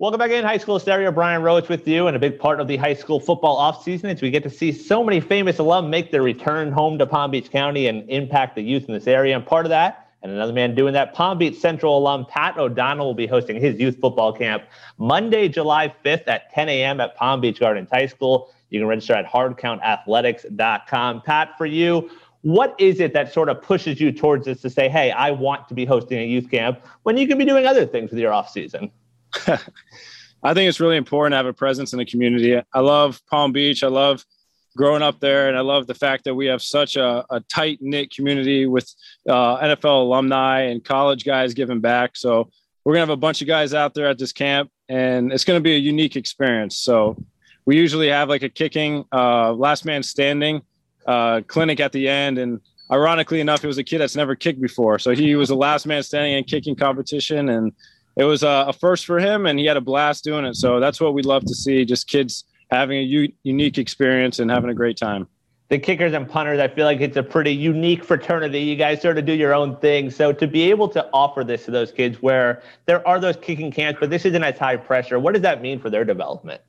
[0.00, 1.10] Welcome back in High School Hysteria.
[1.10, 4.22] Brian Roach with you, and a big part of the high school football offseason is
[4.22, 7.50] we get to see so many famous alum make their return home to Palm Beach
[7.50, 9.34] County and impact the youth in this area.
[9.34, 13.06] And part of that, and another man doing that, Palm Beach Central alum Pat O'Donnell
[13.06, 14.62] will be hosting his youth football camp
[14.98, 17.00] Monday, July 5th at 10 a.m.
[17.00, 18.54] at Palm Beach Gardens High School.
[18.70, 21.22] You can register at hardcountathletics.com.
[21.22, 22.08] Pat, for you,
[22.42, 25.66] what is it that sort of pushes you towards this to say, hey, I want
[25.66, 28.32] to be hosting a youth camp when you can be doing other things with your
[28.32, 28.92] off season?
[30.42, 32.60] I think it's really important to have a presence in the community.
[32.72, 33.82] I love Palm Beach.
[33.82, 34.24] I love
[34.76, 37.78] growing up there, and I love the fact that we have such a, a tight
[37.80, 38.88] knit community with
[39.28, 42.16] uh, NFL alumni and college guys giving back.
[42.16, 42.50] So
[42.84, 45.60] we're gonna have a bunch of guys out there at this camp, and it's gonna
[45.60, 46.78] be a unique experience.
[46.78, 47.16] So
[47.66, 50.62] we usually have like a kicking, uh, last man standing
[51.06, 52.60] uh, clinic at the end, and
[52.90, 55.86] ironically enough, it was a kid that's never kicked before, so he was the last
[55.86, 57.72] man standing in kicking competition, and
[58.18, 60.56] it was a, a, first for him, and he had a blast doing it.
[60.56, 64.50] So that's what we'd love to see: just kids having a u- unique experience and
[64.50, 65.26] having a great time.
[65.68, 68.60] The kickers and punters, I feel like it's a pretty unique fraternity.
[68.60, 70.10] You guys sort of do your own thing.
[70.10, 73.70] So to be able to offer this to those kids, where there are those kicking
[73.70, 76.62] camps, but this isn't as high pressure, what does that mean for their development?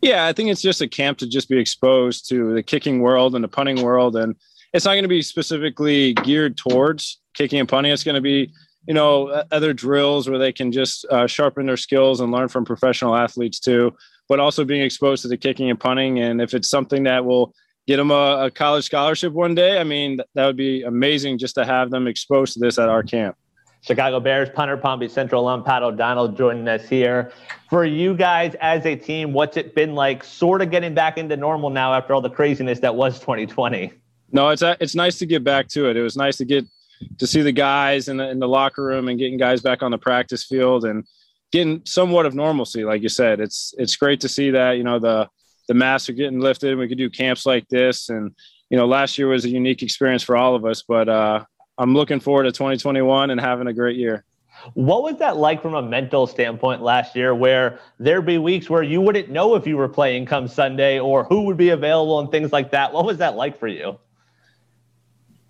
[0.00, 3.34] Yeah, I think it's just a camp to just be exposed to the kicking world
[3.34, 4.34] and the punting world, and
[4.72, 7.92] it's not going to be specifically geared towards kicking and punting.
[7.92, 8.50] It's going to be
[8.86, 12.64] you know other drills where they can just uh, sharpen their skills and learn from
[12.64, 13.94] professional athletes too
[14.28, 17.54] but also being exposed to the kicking and punting and if it's something that will
[17.86, 21.54] get them a, a college scholarship one day i mean that would be amazing just
[21.54, 23.36] to have them exposed to this at our camp
[23.82, 27.32] Chicago Bears punter Palm Beach Central alum Pat O'Donnell joining us here.
[27.70, 31.36] For you guys as a team, what's it been like sort of getting back into
[31.36, 33.90] normal now after all the craziness that was 2020?
[34.32, 35.96] No, it's it's nice to get back to it.
[35.96, 36.66] It was nice to get
[37.18, 39.90] to see the guys in the, in the locker room and getting guys back on
[39.90, 41.04] the practice field and
[41.52, 42.84] getting somewhat of normalcy.
[42.84, 45.28] Like you said, it's, it's great to see that, you know, the,
[45.68, 46.76] the masks are getting lifted.
[46.76, 48.08] We could do camps like this.
[48.08, 48.34] And,
[48.70, 51.44] you know, last year was a unique experience for all of us, but uh,
[51.78, 54.24] I'm looking forward to 2021 and having a great year.
[54.74, 58.82] What was that like from a mental standpoint last year, where there'd be weeks where
[58.82, 62.30] you wouldn't know if you were playing come Sunday or who would be available and
[62.30, 62.92] things like that?
[62.92, 63.98] What was that like for you?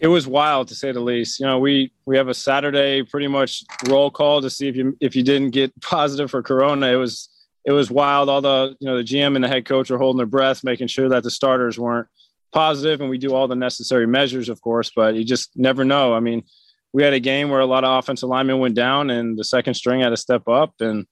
[0.00, 1.40] It was wild to say the least.
[1.40, 4.96] You know, we we have a Saturday pretty much roll call to see if you
[5.00, 6.86] if you didn't get positive for corona.
[6.88, 7.28] It was
[7.64, 8.28] it was wild.
[8.28, 10.88] All the you know the GM and the head coach are holding their breath, making
[10.88, 12.06] sure that the starters weren't
[12.52, 14.90] positive, and we do all the necessary measures, of course.
[14.94, 16.14] But you just never know.
[16.14, 16.44] I mean,
[16.92, 19.74] we had a game where a lot of offensive linemen went down, and the second
[19.74, 21.06] string had to step up, and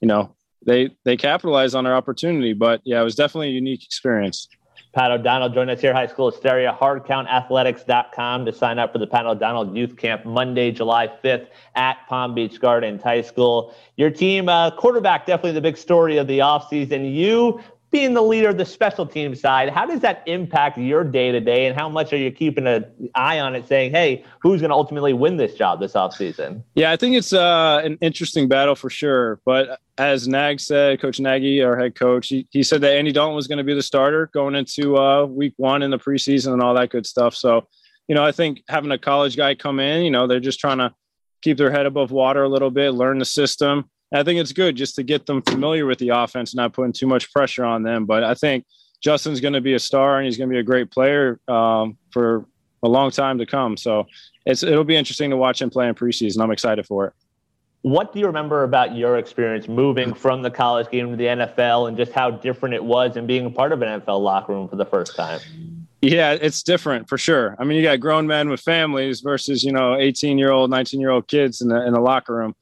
[0.00, 0.34] you know
[0.66, 2.54] they they capitalized on their opportunity.
[2.54, 4.48] But yeah, it was definitely a unique experience.
[4.92, 9.24] Pat O'Donnell join us here, High School Hysteria, hardcountathletics.com to sign up for the Pat
[9.24, 13.74] O'Donnell Youth Camp Monday, July 5th at Palm Beach Gardens High School.
[13.96, 17.14] Your team, uh, quarterback, definitely the big story of the offseason.
[17.14, 17.60] You
[17.92, 21.40] being the leader of the special team side, how does that impact your day to
[21.40, 24.70] day, and how much are you keeping an eye on it, saying, "Hey, who's going
[24.70, 26.62] to ultimately win this job this offseason?
[26.74, 29.40] Yeah, I think it's uh, an interesting battle for sure.
[29.44, 33.36] But as Nag said, Coach Nagy, our head coach, he, he said that Andy Dalton
[33.36, 36.62] was going to be the starter going into uh, Week One in the preseason and
[36.62, 37.36] all that good stuff.
[37.36, 37.68] So,
[38.08, 40.78] you know, I think having a college guy come in, you know, they're just trying
[40.78, 40.94] to
[41.42, 44.76] keep their head above water a little bit, learn the system I think it's good
[44.76, 48.04] just to get them familiar with the offense, not putting too much pressure on them.
[48.04, 48.64] But I think
[49.00, 51.96] Justin's going to be a star and he's going to be a great player um,
[52.10, 52.46] for
[52.82, 53.76] a long time to come.
[53.76, 54.06] So
[54.44, 56.42] it's it'll be interesting to watch him play in preseason.
[56.42, 57.12] I'm excited for it.
[57.82, 61.88] What do you remember about your experience moving from the college game to the NFL
[61.88, 64.68] and just how different it was and being a part of an NFL locker room
[64.68, 65.40] for the first time?
[66.00, 67.56] Yeah, it's different for sure.
[67.58, 71.00] I mean, you got grown men with families versus, you know, 18 year old, 19
[71.00, 72.54] year old kids in the, in the locker room.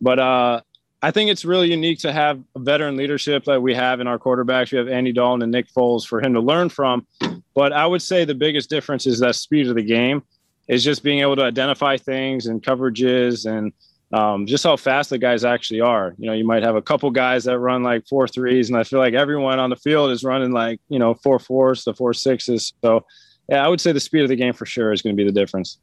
[0.00, 0.60] But uh,
[1.02, 4.18] I think it's really unique to have a veteran leadership that we have in our
[4.18, 4.72] quarterbacks.
[4.72, 7.06] We have Andy Dalton and Nick Foles for him to learn from.
[7.54, 10.22] But I would say the biggest difference is that speed of the game
[10.68, 13.72] is just being able to identify things and coverages and
[14.12, 16.14] um, just how fast the guys actually are.
[16.18, 18.84] You know, you might have a couple guys that run like four threes, and I
[18.84, 22.14] feel like everyone on the field is running like, you know, four fours to four
[22.14, 22.72] sixes.
[22.82, 23.04] So,
[23.48, 25.28] yeah, I would say the speed of the game for sure is going to be
[25.28, 25.78] the difference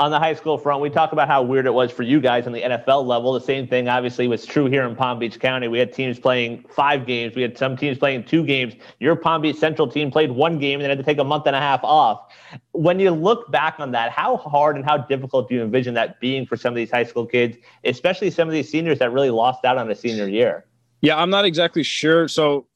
[0.00, 2.46] on the high school front, we talk about how weird it was for you guys
[2.46, 3.32] on the NFL level.
[3.32, 5.66] The same thing obviously was true here in Palm Beach County.
[5.66, 7.34] We had teams playing five games.
[7.34, 8.74] We had some teams playing two games.
[9.00, 11.46] Your Palm Beach Central team played one game and then had to take a month
[11.46, 12.32] and a half off.
[12.72, 16.20] When you look back on that, how hard and how difficult do you envision that
[16.20, 19.30] being for some of these high school kids, especially some of these seniors that really
[19.30, 20.64] lost out on a senior year?
[21.00, 22.28] Yeah, I'm not exactly sure.
[22.28, 22.66] So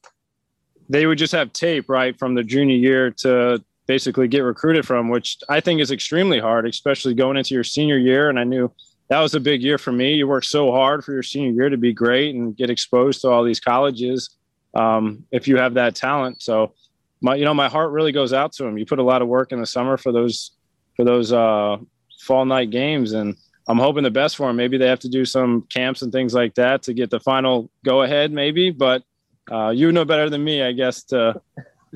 [0.89, 5.09] they would just have tape, right, from the junior year to basically get recruited from,
[5.09, 8.29] which I think is extremely hard, especially going into your senior year.
[8.29, 8.71] And I knew
[9.09, 10.13] that was a big year for me.
[10.13, 13.29] You work so hard for your senior year to be great and get exposed to
[13.29, 14.37] all these colleges
[14.73, 16.41] um, if you have that talent.
[16.41, 16.73] So
[17.21, 18.77] my you know my heart really goes out to him.
[18.77, 20.51] You put a lot of work in the summer for those
[20.95, 21.77] for those uh,
[22.21, 23.35] fall night games, and
[23.67, 24.55] I'm hoping the best for him.
[24.55, 27.71] Maybe they have to do some camps and things like that to get the final
[27.85, 28.71] go ahead, maybe.
[28.71, 29.03] But
[29.51, 31.41] uh, you know better than me, I guess, to,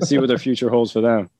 [0.00, 1.30] to see what their future holds for them.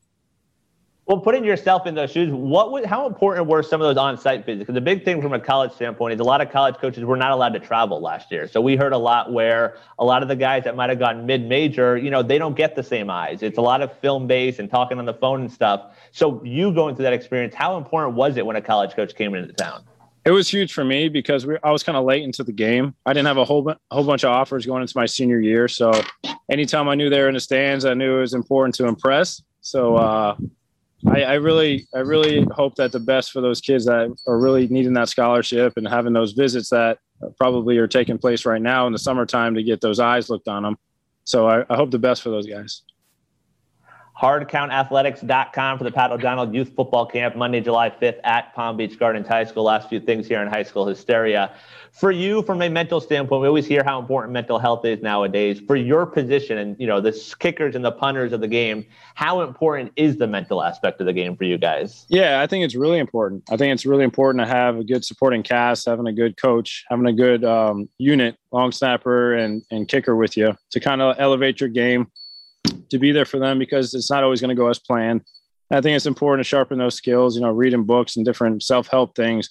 [1.08, 4.44] Well, putting yourself in those shoes, what would, how important were some of those on-site
[4.44, 4.60] visits?
[4.60, 7.16] Because the big thing from a college standpoint is a lot of college coaches were
[7.16, 8.46] not allowed to travel last year.
[8.46, 11.24] So we heard a lot where a lot of the guys that might have gone
[11.24, 13.42] mid-major, you know, they don't get the same eyes.
[13.42, 15.96] It's a lot of film-based and talking on the phone and stuff.
[16.12, 19.34] So you going through that experience, how important was it when a college coach came
[19.34, 19.84] into town?
[20.26, 22.94] It was huge for me because we, I was kind of late into the game.
[23.06, 25.68] I didn't have a whole, whole bunch of offers going into my senior year.
[25.68, 25.90] So
[26.50, 29.42] anytime I knew they were in the stands, I knew it was important to impress.
[29.62, 30.36] So uh,
[31.06, 34.66] I, I, really, I really hope that the best for those kids that are really
[34.66, 36.98] needing that scholarship and having those visits that
[37.38, 40.64] probably are taking place right now in the summertime to get those eyes looked on
[40.64, 40.76] them.
[41.24, 42.82] So I, I hope the best for those guys
[44.20, 49.28] hardcountathletics.com for the Pat O'Donnell Youth Football Camp Monday, July 5th at Palm Beach Gardens
[49.28, 49.62] High School.
[49.62, 51.54] Last few things here in high school hysteria.
[51.92, 55.60] For you, from a mental standpoint, we always hear how important mental health is nowadays.
[55.60, 58.84] For your position and you know the kickers and the punters of the game,
[59.14, 62.04] how important is the mental aspect of the game for you guys?
[62.08, 63.44] Yeah, I think it's really important.
[63.50, 66.84] I think it's really important to have a good supporting cast, having a good coach,
[66.88, 71.16] having a good um, unit, long snapper and and kicker with you to kind of
[71.18, 72.10] elevate your game
[72.90, 75.22] to be there for them because it's not always going to go as planned.
[75.70, 79.14] I think it's important to sharpen those skills, you know, reading books and different self-help
[79.14, 79.48] things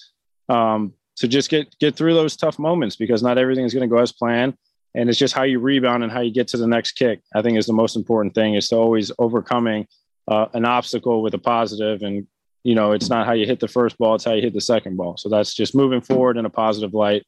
[0.50, 3.94] um, to just get get through those tough moments because not everything is going to
[3.94, 4.56] go as planned.
[4.96, 7.22] And it's just how you rebound and how you get to the next kick.
[7.36, 9.88] I think is the most important thing is to always overcoming
[10.28, 12.02] uh, an obstacle with a positive.
[12.02, 12.26] And
[12.64, 14.62] you know, it's not how you hit the first ball; it's how you hit the
[14.62, 15.18] second ball.
[15.18, 17.26] So that's just moving forward in a positive light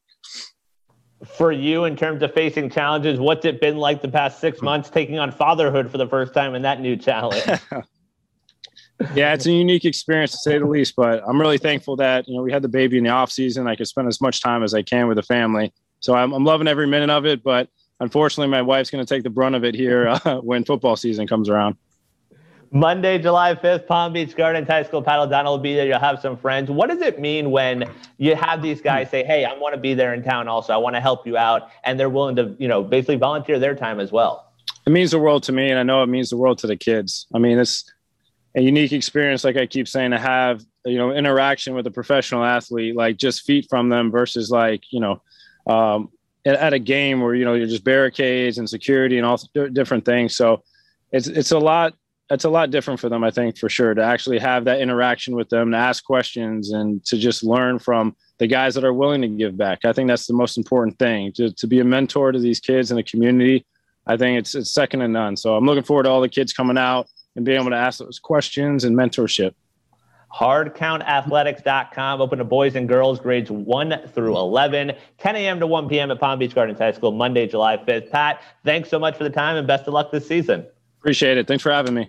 [1.26, 3.20] for you in terms of facing challenges?
[3.20, 6.56] What's it been like the past six months taking on fatherhood for the first time
[6.56, 7.44] in that new challenge?
[9.14, 12.36] yeah, it's a unique experience to say the least, but I'm really thankful that, you
[12.36, 13.68] know, we had the baby in the off season.
[13.68, 15.74] I could spend as much time as I can with the family.
[16.00, 17.70] So I'm, I'm loving every minute of it, but
[18.00, 21.28] unfortunately my wife's going to take the brunt of it here uh, when football season
[21.28, 21.76] comes around.
[22.72, 25.02] Monday, July 5th, Palm Beach Gardens High School.
[25.02, 25.88] Pat O'Donnell will be there.
[25.88, 26.70] You'll have some friends.
[26.70, 29.96] What does it mean when you have these guys say, hey, I want to be
[29.96, 30.74] there in town also.
[30.74, 31.70] I want to help you out.
[31.84, 34.54] And they're willing to, you know, basically volunteer their time as well.
[34.86, 35.70] It means the world to me.
[35.70, 37.26] And I know it means the world to the kids.
[37.34, 37.92] I mean, it's
[38.56, 42.44] a unique experience, like I keep saying, to have, you know, interaction with a professional
[42.44, 45.22] athlete, like just feet from them versus like, you know,
[45.68, 46.10] um,
[46.46, 49.40] at a game where, you know, you're just barricades and security and all
[49.74, 50.36] different things.
[50.36, 50.64] So
[51.12, 51.94] it's, it's a lot
[52.30, 55.36] it's a lot different for them, I think, for sure, to actually have that interaction
[55.36, 59.22] with them, to ask questions, and to just learn from the guys that are willing
[59.22, 59.84] to give back.
[59.84, 62.92] I think that's the most important thing to, to be a mentor to these kids
[62.92, 63.66] in the community.
[64.06, 65.38] I think it's, it's second to none.
[65.38, 68.00] So I'm looking forward to all the kids coming out and being able to ask
[68.00, 69.54] those questions and mentorship.
[70.36, 75.60] Hardcountathletics.com, open to boys and girls grades 1 through 11, 10 a.m.
[75.60, 76.12] to 1 p.m.
[76.12, 78.12] at Palm Beach Gardens High School, Monday, July 5th.
[78.12, 80.68] Pat, thanks so much for the time and best of luck this season.
[81.00, 81.48] Appreciate it.
[81.48, 82.08] Thanks for having me.